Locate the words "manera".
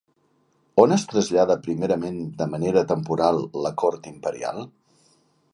2.55-2.85